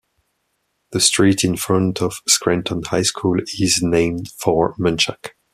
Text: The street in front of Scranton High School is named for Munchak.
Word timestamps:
The 0.93 0.99
street 0.99 1.43
in 1.43 1.57
front 1.57 2.01
of 2.01 2.15
Scranton 2.27 2.81
High 2.83 3.03
School 3.03 3.39
is 3.39 3.81
named 3.83 4.29
for 4.39 4.73
Munchak. 4.79 5.33